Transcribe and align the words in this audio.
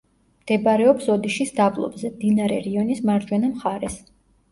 მდებარეობს 0.43 1.09
ოდიშის 1.15 1.51
დაბლობზე, 1.59 2.11
მდინარე 2.13 2.57
რიონის 2.69 3.03
მარჯვენა 3.11 3.51
მხარეს. 3.53 3.99